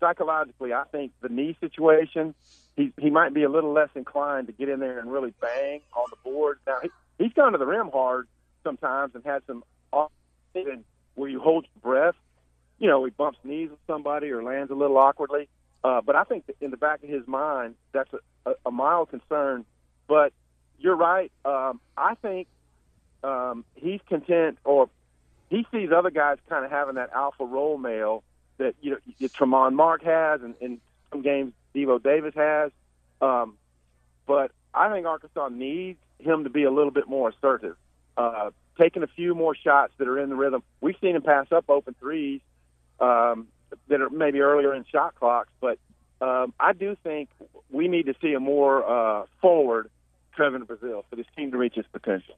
psychologically, 0.01 0.73
I 0.73 0.83
think 0.91 1.13
the 1.21 1.29
knee 1.29 1.55
situation 1.61 2.35
he 2.75 2.91
he 2.99 3.09
might 3.09 3.33
be 3.33 3.43
a 3.43 3.49
little 3.49 3.71
less 3.71 3.89
inclined 3.95 4.47
to 4.47 4.53
get 4.53 4.69
in 4.69 4.79
there 4.79 4.99
and 4.99 5.11
really 5.11 5.33
bang 5.39 5.81
on 5.93 6.05
the 6.09 6.17
board. 6.23 6.59
Now 6.67 6.79
he, 6.81 6.89
he's 7.17 7.33
gone 7.33 7.53
to 7.53 7.57
the 7.57 7.65
rim 7.65 7.89
hard 7.91 8.27
sometimes 8.63 9.15
and 9.15 9.23
had 9.23 9.43
some 9.47 9.63
off 9.91 10.11
where 11.15 11.29
you 11.29 11.39
hold 11.39 11.65
your 11.73 11.81
breath. 11.81 12.15
You 12.79 12.87
know, 12.87 13.03
he 13.05 13.11
bumps 13.11 13.39
knees 13.43 13.69
with 13.69 13.79
somebody 13.87 14.31
or 14.31 14.43
lands 14.43 14.71
a 14.71 14.75
little 14.75 14.97
awkwardly. 14.97 15.47
Uh, 15.83 16.01
but 16.01 16.15
I 16.15 16.23
think 16.23 16.45
in 16.59 16.71
the 16.71 16.77
back 16.77 17.03
of 17.03 17.09
his 17.09 17.27
mind, 17.27 17.75
that's 17.91 18.09
a, 18.13 18.49
a, 18.49 18.53
a 18.67 18.71
mild 18.71 19.09
concern. 19.09 19.65
But 20.07 20.33
you're 20.79 20.95
right. 20.95 21.31
Um, 21.45 21.79
I 21.97 22.15
think 22.15 22.47
um, 23.23 23.65
he's 23.75 23.99
content, 24.07 24.57
or 24.63 24.89
he 25.49 25.65
sees 25.71 25.89
other 25.95 26.09
guys 26.09 26.37
kind 26.49 26.65
of 26.65 26.71
having 26.71 26.95
that 26.95 27.11
alpha 27.13 27.45
role 27.45 27.77
male 27.77 28.23
that 28.61 28.75
you 28.81 28.91
know 28.91 29.27
Tramon 29.27 29.73
Mark 29.73 30.03
has, 30.03 30.41
and 30.41 30.55
in 30.61 30.79
some 31.11 31.21
games 31.21 31.53
Devo 31.75 32.01
Davis 32.01 32.33
has. 32.35 32.71
Um, 33.21 33.57
but 34.27 34.51
I 34.73 34.91
think 34.91 35.05
Arkansas 35.05 35.49
needs 35.49 35.99
him 36.19 36.43
to 36.43 36.49
be 36.49 36.63
a 36.63 36.71
little 36.71 36.91
bit 36.91 37.07
more 37.07 37.29
assertive, 37.29 37.75
uh, 38.17 38.51
taking 38.79 39.03
a 39.03 39.07
few 39.07 39.35
more 39.35 39.55
shots 39.55 39.93
that 39.97 40.07
are 40.07 40.19
in 40.19 40.29
the 40.29 40.35
rhythm. 40.35 40.63
We've 40.79 40.95
seen 41.01 41.15
him 41.15 41.23
pass 41.23 41.47
up 41.51 41.69
open 41.69 41.95
threes 41.99 42.41
um, 42.99 43.47
that 43.87 44.01
are 44.01 44.09
maybe 44.09 44.39
earlier 44.41 44.73
in 44.73 44.85
shot 44.85 45.15
clocks, 45.15 45.49
but 45.59 45.79
um, 46.21 46.53
I 46.59 46.73
do 46.73 46.95
think 47.03 47.29
we 47.71 47.87
need 47.87 48.05
to 48.05 48.13
see 48.21 48.33
a 48.33 48.39
more 48.39 48.87
uh, 48.87 49.25
forward 49.41 49.89
Trevon 50.37 50.63
Brazile 50.65 51.03
for 51.09 51.15
this 51.15 51.25
team 51.35 51.51
to 51.51 51.57
reach 51.57 51.77
its 51.77 51.87
potential. 51.91 52.35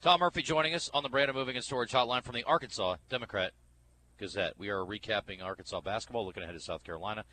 Tom 0.00 0.20
Murphy 0.20 0.42
joining 0.42 0.74
us 0.74 0.90
on 0.92 1.02
the 1.02 1.08
Brandon 1.08 1.36
Moving 1.36 1.56
and 1.56 1.64
Storage 1.64 1.92
Hotline 1.92 2.24
from 2.24 2.34
the 2.34 2.42
Arkansas 2.44 2.96
Democrat 3.10 3.52
Gazette. 4.20 4.54
We 4.58 4.68
are 4.68 4.84
recapping 4.84 5.42
Arkansas 5.42 5.80
basketball, 5.80 6.24
looking 6.24 6.42
ahead 6.42 6.54
to 6.54 6.60
South 6.60 6.84
Carolina 6.84 7.24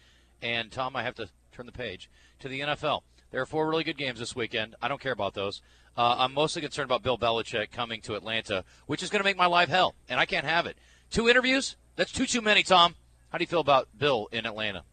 And 0.41 0.71
Tom, 0.71 0.95
I 0.95 1.03
have 1.03 1.15
to 1.15 1.29
turn 1.51 1.65
the 1.65 1.71
page 1.71 2.09
to 2.39 2.47
the 2.47 2.61
NFL. 2.61 3.01
There 3.31 3.41
are 3.41 3.45
four 3.45 3.67
really 3.69 3.83
good 3.83 3.97
games 3.97 4.19
this 4.19 4.35
weekend. 4.35 4.75
I 4.81 4.87
don't 4.87 5.01
care 5.01 5.11
about 5.11 5.33
those. 5.33 5.61
Uh, 5.97 6.15
I'm 6.19 6.33
mostly 6.33 6.61
concerned 6.61 6.85
about 6.89 7.03
Bill 7.03 7.17
Belichick 7.17 7.71
coming 7.71 8.01
to 8.01 8.15
Atlanta, 8.15 8.63
which 8.85 9.03
is 9.03 9.09
going 9.09 9.19
to 9.19 9.23
make 9.23 9.35
my 9.37 9.47
life 9.47 9.67
hell, 9.69 9.95
and 10.07 10.19
I 10.19 10.25
can't 10.25 10.45
have 10.45 10.65
it. 10.65 10.77
Two 11.09 11.27
interviews? 11.27 11.75
That's 11.95 12.11
too 12.11 12.25
too 12.25 12.41
many, 12.41 12.63
Tom. 12.63 12.95
How 13.31 13.37
do 13.37 13.43
you 13.43 13.47
feel 13.47 13.59
about 13.59 13.89
Bill 13.97 14.27
in 14.31 14.45
Atlanta? 14.45 14.83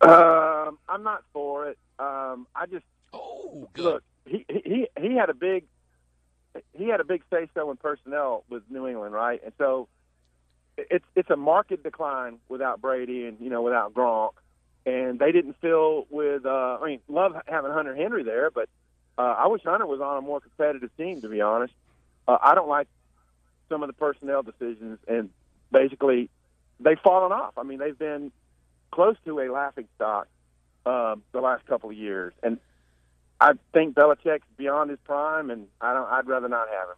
Um, 0.00 0.78
I'm 0.88 1.02
not 1.02 1.22
for 1.32 1.68
it. 1.68 1.78
Um, 1.98 2.46
I 2.54 2.66
just 2.70 2.84
Oh, 3.12 3.68
good. 3.72 3.84
look. 3.84 4.02
He 4.26 4.44
he 4.48 4.88
he 5.00 5.14
had 5.16 5.28
a 5.30 5.34
big 5.34 5.64
he 6.72 6.88
had 6.88 7.00
a 7.00 7.04
big 7.04 7.22
say 7.30 7.48
so 7.54 7.70
in 7.70 7.76
personnel 7.76 8.44
with 8.48 8.62
New 8.70 8.86
England, 8.86 9.12
right? 9.14 9.40
And 9.44 9.52
so 9.58 9.88
it's 10.76 11.04
it's 11.14 11.30
a 11.30 11.36
market 11.36 11.82
decline 11.82 12.38
without 12.48 12.80
Brady 12.80 13.26
and 13.26 13.38
you 13.40 13.50
know 13.50 13.62
without 13.62 13.94
Gronk, 13.94 14.32
and 14.86 15.18
they 15.18 15.32
didn't 15.32 15.56
fill 15.60 16.06
with. 16.10 16.44
Uh, 16.46 16.78
I 16.80 16.86
mean, 16.86 17.00
love 17.08 17.34
having 17.46 17.70
Hunter 17.72 17.94
Henry 17.94 18.22
there, 18.22 18.50
but 18.50 18.68
uh, 19.18 19.22
I 19.38 19.46
wish 19.46 19.62
Hunter 19.62 19.86
was 19.86 20.00
on 20.00 20.16
a 20.16 20.20
more 20.20 20.40
competitive 20.40 20.90
team. 20.96 21.20
To 21.22 21.28
be 21.28 21.40
honest, 21.40 21.74
uh, 22.26 22.38
I 22.42 22.54
don't 22.54 22.68
like 22.68 22.88
some 23.68 23.82
of 23.82 23.88
the 23.88 23.92
personnel 23.92 24.42
decisions, 24.42 24.98
and 25.06 25.30
basically 25.70 26.28
they've 26.80 26.98
fallen 27.02 27.32
off. 27.32 27.56
I 27.56 27.62
mean, 27.62 27.78
they've 27.78 27.98
been 27.98 28.32
close 28.90 29.16
to 29.24 29.40
a 29.40 29.50
laughing 29.50 29.88
stock 29.96 30.28
um, 30.86 31.22
the 31.32 31.40
last 31.40 31.66
couple 31.66 31.90
of 31.90 31.96
years, 31.96 32.32
and 32.42 32.58
I 33.40 33.52
think 33.72 33.94
Belichick's 33.94 34.46
beyond 34.56 34.90
his 34.90 34.98
prime, 35.04 35.50
and 35.50 35.66
I 35.80 35.94
don't. 35.94 36.08
I'd 36.08 36.26
rather 36.26 36.48
not 36.48 36.66
have 36.68 36.88
him. 36.88 36.96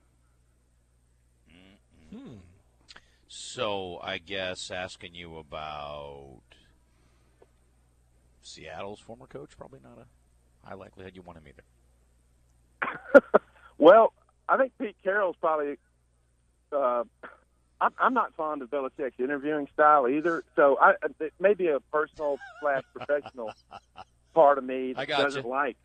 Hmm. 2.18 2.45
So 3.56 3.98
I 4.02 4.18
guess 4.18 4.70
asking 4.70 5.14
you 5.14 5.38
about 5.38 6.42
Seattle's 8.42 9.00
former 9.00 9.26
coach, 9.26 9.56
probably 9.56 9.80
not 9.82 9.96
a 9.96 10.68
high 10.68 10.74
likelihood 10.74 11.16
you 11.16 11.22
want 11.22 11.38
him 11.38 11.44
either. 11.48 13.22
Well, 13.78 14.12
I 14.46 14.58
think 14.58 14.72
Pete 14.78 14.96
Carroll's 15.02 15.36
probably. 15.40 15.78
Uh, 16.70 17.04
I'm, 17.80 17.92
I'm 17.98 18.12
not 18.14 18.34
fond 18.34 18.60
of 18.60 18.68
Belichick's 18.68 19.18
interviewing 19.18 19.68
style 19.72 20.06
either, 20.06 20.44
so 20.54 20.78
I, 20.80 20.92
it 21.20 21.32
may 21.40 21.54
be 21.54 21.68
a 21.68 21.80
personal 21.92 22.38
slash 22.60 22.82
professional 22.94 23.54
part 24.34 24.58
of 24.58 24.64
me 24.64 24.92
that 24.94 25.08
doesn't 25.08 25.46
like 25.46 25.76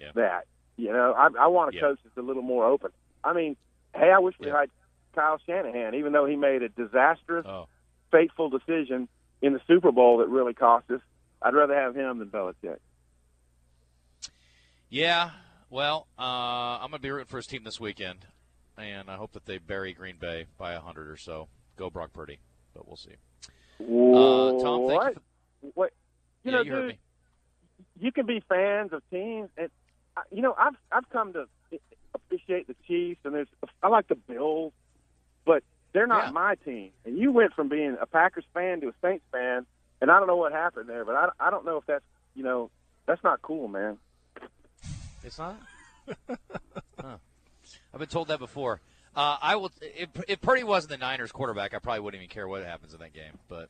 Yeah. 0.00 0.10
that. 0.14 0.44
You 0.76 0.92
know, 0.92 1.14
I, 1.16 1.28
I 1.40 1.46
want 1.48 1.72
a 1.74 1.76
Yeah. 1.76 1.80
coach 1.82 1.98
that's 2.04 2.16
a 2.16 2.22
little 2.22 2.42
more 2.42 2.64
open. 2.64 2.90
I 3.24 3.32
mean, 3.32 3.56
hey, 3.94 4.12
I 4.14 4.18
wish 4.20 4.34
we 4.38 4.46
Yeah. 4.48 4.60
had 4.60 4.70
Kyle 5.14 5.40
Shanahan, 5.46 5.94
even 5.94 6.12
though 6.12 6.26
he 6.26 6.36
made 6.36 6.62
a 6.62 6.68
disastrous, 6.68 7.46
Oh, 7.46 7.66
fateful 8.10 8.48
decision 8.50 9.08
in 9.42 9.52
the 9.52 9.60
Super 9.66 9.92
Bowl 9.92 10.18
that 10.18 10.28
really 10.28 10.54
cost 10.54 10.90
us. 10.90 11.00
I'd 11.42 11.54
rather 11.54 11.74
have 11.74 11.94
him 11.94 12.18
than 12.18 12.28
Belichick. 12.28 12.78
yeah. 14.88 15.30
Well, 15.70 16.06
uh, 16.18 16.22
I'm 16.22 16.90
gonna 16.90 16.98
be 16.98 17.10
rooting 17.10 17.26
for 17.26 17.36
his 17.36 17.46
team 17.46 17.62
this 17.62 17.78
weekend, 17.78 18.26
and 18.78 19.10
I 19.10 19.16
hope 19.16 19.32
that 19.32 19.44
they 19.44 19.58
bury 19.58 19.92
Green 19.92 20.16
Bay 20.18 20.46
by 20.56 20.72
a 20.72 20.80
hundred 20.80 21.10
or 21.10 21.16
so. 21.18 21.48
Go 21.76 21.90
Brock 21.90 22.12
Purdy, 22.14 22.38
but 22.74 22.86
we'll 22.86 22.96
see. 22.96 23.16
Uh, 23.80 24.62
Tom, 24.62 24.82
what? 24.82 25.14
you. 25.14 25.20
For, 25.60 25.70
what? 25.74 25.92
You 26.42 26.52
yeah, 26.52 26.56
know, 26.56 26.62
you 26.62 26.72
dude, 26.88 26.98
you 28.00 28.12
can 28.12 28.24
be 28.26 28.42
fans 28.48 28.92
of 28.94 29.02
teams, 29.10 29.50
and 29.58 29.68
you 30.32 30.40
know, 30.40 30.54
I've 30.58 30.74
I've 30.90 31.08
come 31.10 31.34
to 31.34 31.44
appreciate 32.14 32.66
the 32.66 32.76
Chiefs, 32.86 33.20
and 33.24 33.34
there's 33.34 33.48
I 33.82 33.88
like 33.88 34.08
the 34.08 34.14
Bills, 34.14 34.72
but 35.48 35.64
they're 35.92 36.06
not 36.06 36.26
Yeah. 36.26 36.30
my 36.32 36.54
team. 36.56 36.90
And 37.04 37.16
you 37.18 37.32
went 37.32 37.54
from 37.54 37.68
being 37.68 37.96
a 38.00 38.06
Packers 38.06 38.44
fan 38.54 38.80
to 38.82 38.88
a 38.88 38.92
Saints 39.02 39.24
fan, 39.32 39.66
and 40.00 40.10
I 40.12 40.18
don't 40.18 40.28
know 40.28 40.36
what 40.36 40.52
happened 40.52 40.88
there, 40.88 41.04
but 41.04 41.16
I 41.16 41.30
I 41.40 41.50
don't 41.50 41.64
know 41.64 41.78
if 41.78 41.86
that's 41.86 42.04
you 42.36 42.44
know 42.44 42.70
that's 43.06 43.24
not 43.24 43.42
cool, 43.42 43.66
man. 43.66 43.98
It's 45.24 45.38
not. 45.38 45.56
huh. 47.00 47.16
I've 47.92 47.98
been 47.98 48.08
told 48.08 48.28
that 48.28 48.38
before. 48.38 48.80
Uh, 49.16 49.36
I 49.42 49.56
will. 49.56 49.72
If, 49.80 50.10
if 50.28 50.40
Purdy 50.40 50.62
wasn't 50.62 50.90
the 50.90 50.98
Niners 50.98 51.32
quarterback, 51.32 51.74
I 51.74 51.78
probably 51.80 52.00
wouldn't 52.00 52.22
even 52.22 52.32
care 52.32 52.46
what 52.46 52.62
happens 52.64 52.92
in 52.94 53.00
that 53.00 53.12
game. 53.12 53.38
But 53.48 53.68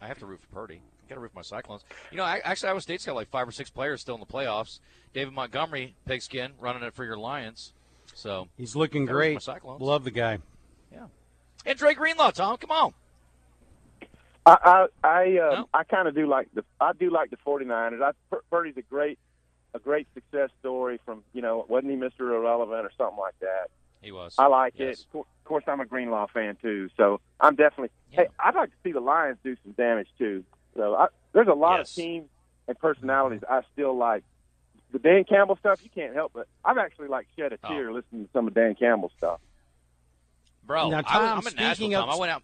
I 0.00 0.06
have 0.06 0.18
to 0.20 0.26
root 0.26 0.40
for 0.40 0.46
Purdy. 0.46 0.80
Got 1.08 1.16
to 1.16 1.20
root 1.20 1.32
for 1.32 1.38
my 1.38 1.42
Cyclones. 1.42 1.84
You 2.10 2.16
know, 2.16 2.24
I, 2.24 2.40
actually, 2.44 2.70
Iowa 2.70 2.80
State's 2.80 3.04
got 3.04 3.14
like 3.16 3.28
five 3.28 3.46
or 3.46 3.52
six 3.52 3.68
players 3.68 4.00
still 4.00 4.14
in 4.14 4.20
the 4.20 4.26
playoffs. 4.26 4.78
David 5.12 5.34
Montgomery, 5.34 5.96
pigskin, 6.06 6.52
running 6.58 6.82
it 6.84 6.94
for 6.94 7.04
your 7.04 7.18
Lions. 7.18 7.72
So 8.14 8.48
He's 8.56 8.74
looking 8.76 9.04
Gotta 9.06 9.16
root 9.18 9.22
for 9.24 9.30
great. 9.32 9.42
Cyclones. 9.42 9.80
Love 9.82 10.04
the 10.04 10.10
guy. 10.12 10.38
And 11.66 11.78
Dre 11.78 11.92
Greenlaw, 11.94 12.30
Tom, 12.30 12.56
come 12.56 12.70
on. 12.70 12.94
I 14.46 14.56
I 14.64 14.86
I, 15.04 15.22
uh, 15.38 15.50
No? 15.60 15.68
I 15.74 15.84
kind 15.84 16.08
of 16.08 16.14
do 16.14 16.26
like 16.26 16.48
the 16.54 16.64
I 16.80 16.92
do 16.94 17.10
like 17.10 17.30
the 17.30 17.36
49ers. 17.38 18.02
I 18.02 18.12
Pur- 18.30 18.42
Purdy's 18.50 18.76
a 18.78 18.82
great 18.82 19.18
a 19.74 19.78
great 19.78 20.08
success 20.14 20.48
story 20.60 20.98
from 21.04 21.22
you 21.34 21.42
know 21.42 21.66
wasn't 21.68 21.92
he 21.92 21.98
Mr. 21.98 22.20
Irrelevant 22.34 22.86
or 22.86 22.90
something 22.96 23.18
like 23.18 23.38
that. 23.40 23.68
He 24.00 24.10
was. 24.12 24.34
I 24.38 24.46
like 24.46 24.72
Yes. 24.78 25.00
it. 25.00 25.18
Of 25.18 25.26
course, 25.44 25.64
I'm 25.66 25.80
a 25.80 25.84
Greenlaw 25.86 26.26
fan 26.28 26.56
too, 26.62 26.88
so 26.96 27.20
I'm 27.38 27.54
definitely. 27.56 27.90
Yeah. 28.12 28.22
Hey, 28.22 28.28
I'd 28.38 28.54
like 28.54 28.70
to 28.70 28.76
see 28.82 28.92
the 28.92 29.00
Lions 29.00 29.36
do 29.44 29.54
some 29.62 29.72
damage 29.72 30.08
too. 30.16 30.42
So 30.74 30.94
I, 30.94 31.08
there's 31.34 31.48
a 31.48 31.52
lot 31.54 31.78
Yes. 31.80 31.90
of 31.90 31.96
teams 31.96 32.28
and 32.66 32.78
personalities 32.78 33.42
I 33.48 33.60
still 33.74 33.94
like. 33.96 34.24
The 34.92 34.98
Dan 34.98 35.22
Campbell 35.24 35.56
stuff, 35.56 35.80
you 35.84 35.90
can't 35.90 36.14
help 36.14 36.32
but. 36.34 36.48
I've 36.64 36.78
actually 36.78 37.08
like 37.08 37.26
shed 37.36 37.52
a 37.52 37.58
Oh. 37.62 37.68
tear 37.68 37.92
listening 37.92 38.24
to 38.24 38.30
some 38.32 38.48
of 38.48 38.54
Dan 38.54 38.74
Campbell's 38.74 39.12
stuff. 39.18 39.40
Bro, 40.70 40.90
Now, 40.90 40.98
I 40.98 41.02
Tom, 41.02 41.38
in 41.38 41.42
speaking 41.46 41.64
Nashville, 41.64 41.94
of- 41.96 42.04
Tom. 42.04 42.10
I 42.10 42.16
went 42.16 42.30
out. 42.30 42.42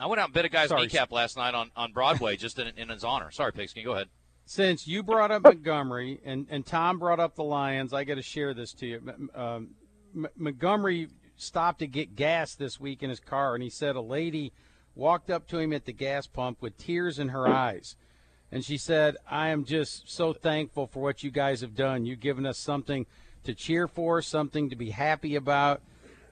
I 0.00 0.06
went 0.06 0.18
out 0.18 0.24
and 0.28 0.32
bit 0.34 0.46
a 0.46 0.48
guy's 0.48 0.70
Sorry. 0.70 0.80
kneecap 0.84 1.12
last 1.12 1.36
night 1.36 1.52
on, 1.54 1.70
on 1.76 1.92
Broadway 1.92 2.36
just 2.38 2.58
in, 2.58 2.68
in 2.78 2.88
his 2.88 3.04
honor. 3.04 3.30
Sorry, 3.30 3.52
Pigskin. 3.52 3.84
Go 3.84 3.92
ahead. 3.92 4.08
Since 4.46 4.88
you 4.88 5.02
brought 5.02 5.30
up 5.30 5.42
Montgomery 5.42 6.22
and, 6.24 6.46
and 6.48 6.64
Tom 6.64 6.98
brought 6.98 7.20
up 7.20 7.34
the 7.34 7.44
Lions, 7.44 7.92
I 7.92 8.04
got 8.04 8.14
to 8.14 8.22
share 8.22 8.54
this 8.54 8.72
to 8.72 8.86
you. 8.86 9.28
Um, 9.34 9.74
M- 10.16 10.26
Montgomery 10.38 11.08
stopped 11.36 11.80
to 11.80 11.86
get 11.86 12.16
gas 12.16 12.54
this 12.54 12.80
week 12.80 13.02
in 13.02 13.10
his 13.10 13.20
car, 13.20 13.52
and 13.54 13.62
he 13.62 13.68
said 13.68 13.94
a 13.94 14.00
lady 14.00 14.54
walked 14.94 15.28
up 15.28 15.46
to 15.48 15.58
him 15.58 15.74
at 15.74 15.84
the 15.84 15.92
gas 15.92 16.26
pump 16.26 16.62
with 16.62 16.78
tears 16.78 17.18
in 17.18 17.28
her 17.28 17.46
eyes. 17.46 17.94
And 18.50 18.64
she 18.64 18.78
said, 18.78 19.18
I 19.30 19.48
am 19.48 19.66
just 19.66 20.10
so 20.10 20.32
thankful 20.32 20.86
for 20.86 21.02
what 21.02 21.22
you 21.22 21.30
guys 21.30 21.60
have 21.60 21.76
done. 21.76 22.06
You've 22.06 22.20
given 22.20 22.46
us 22.46 22.58
something 22.58 23.04
to 23.44 23.54
cheer 23.54 23.86
for, 23.86 24.22
something 24.22 24.70
to 24.70 24.76
be 24.76 24.88
happy 24.90 25.36
about. 25.36 25.82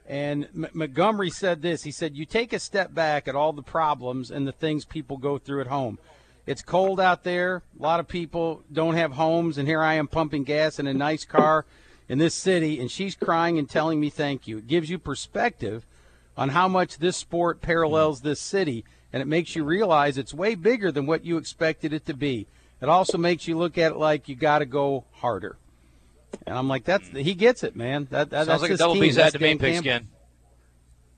And 0.07 0.47
M- 0.55 0.67
Montgomery 0.73 1.29
said 1.29 1.61
this 1.61 1.83
He 1.83 1.91
said, 1.91 2.15
You 2.15 2.25
take 2.25 2.53
a 2.53 2.59
step 2.59 2.93
back 2.93 3.27
at 3.27 3.35
all 3.35 3.53
the 3.53 3.61
problems 3.61 4.31
and 4.31 4.47
the 4.47 4.51
things 4.51 4.85
people 4.85 5.17
go 5.17 5.37
through 5.37 5.61
at 5.61 5.67
home. 5.67 5.99
It's 6.45 6.63
cold 6.63 6.99
out 6.99 7.23
there. 7.23 7.61
A 7.79 7.81
lot 7.81 7.99
of 7.99 8.07
people 8.07 8.63
don't 8.71 8.95
have 8.95 9.13
homes, 9.13 9.57
and 9.57 9.67
here 9.67 9.81
I 9.81 9.93
am 9.93 10.07
pumping 10.07 10.43
gas 10.43 10.79
in 10.79 10.87
a 10.87 10.93
nice 10.93 11.23
car 11.23 11.65
in 12.09 12.17
this 12.17 12.33
city, 12.33 12.79
and 12.79 12.89
she's 12.89 13.15
crying 13.15 13.57
and 13.57 13.69
telling 13.69 13.99
me 13.99 14.09
thank 14.09 14.47
you. 14.47 14.57
It 14.57 14.67
gives 14.67 14.89
you 14.89 14.97
perspective 14.97 15.85
on 16.35 16.49
how 16.49 16.67
much 16.67 16.97
this 16.97 17.15
sport 17.15 17.61
parallels 17.61 18.21
this 18.21 18.41
city, 18.41 18.83
and 19.13 19.21
it 19.21 19.27
makes 19.27 19.55
you 19.55 19.63
realize 19.63 20.17
it's 20.17 20.33
way 20.33 20.55
bigger 20.55 20.91
than 20.91 21.05
what 21.05 21.23
you 21.23 21.37
expected 21.37 21.93
it 21.93 22.05
to 22.07 22.13
be. 22.13 22.47
It 22.81 22.89
also 22.89 23.17
makes 23.17 23.47
you 23.47 23.57
look 23.57 23.77
at 23.77 23.91
it 23.91 23.97
like 23.97 24.27
you 24.27 24.35
got 24.35 24.59
to 24.59 24.65
go 24.65 25.05
harder. 25.13 25.57
And 26.45 26.57
I'm 26.57 26.67
like, 26.67 26.85
that's 26.85 27.07
he 27.09 27.33
gets 27.33 27.63
it, 27.63 27.75
man. 27.75 28.07
That, 28.09 28.29
that 28.29 28.45
Sounds 28.45 28.47
that's 28.47 28.61
like 28.61 28.69
a 28.69 28.73
his 28.73 28.79
double 28.79 28.95
team. 28.95 29.03
B's 29.03 29.17
ad 29.17 29.25
That's 29.25 29.33
to 29.33 29.39
me, 29.39 29.53
Dan 29.55 29.83
Campbell. 29.83 30.09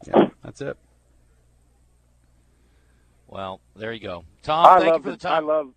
Yeah, 0.07 0.29
that's 0.43 0.61
it. 0.61 0.77
Well, 3.27 3.61
there 3.75 3.91
you 3.93 3.99
go. 3.99 4.25
Tom, 4.43 4.65
I 4.65 4.79
thank 4.79 4.91
love 4.91 4.97
you 4.97 5.03
for 5.03 5.11
the 5.11 5.17
time. 5.17 5.33
I 5.33 5.39
love. 5.39 5.69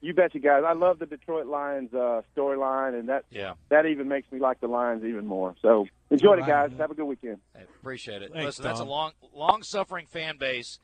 You 0.00 0.14
bet 0.14 0.32
you 0.32 0.40
guys. 0.40 0.62
I 0.64 0.74
love 0.74 1.00
the 1.00 1.06
Detroit 1.06 1.46
Lions 1.46 1.92
uh, 1.92 2.22
storyline, 2.36 2.96
and 2.96 3.08
that 3.08 3.24
yeah, 3.30 3.54
that 3.68 3.86
even 3.86 4.06
makes 4.06 4.30
me 4.30 4.38
like 4.38 4.60
the 4.60 4.68
Lions 4.68 5.02
even 5.04 5.26
more. 5.26 5.56
So 5.60 5.88
enjoy 6.10 6.34
All 6.34 6.38
it, 6.38 6.46
guys. 6.46 6.70
Have 6.78 6.92
a 6.92 6.94
good 6.94 7.06
weekend. 7.06 7.38
I 7.56 7.62
appreciate 7.62 8.22
it. 8.22 8.32
Thanks, 8.32 8.44
Listen, 8.46 8.64
that's 8.64 8.80
a 8.80 8.84
long, 8.84 9.12
long-suffering 9.34 10.06
fan 10.06 10.36
base 10.38 10.78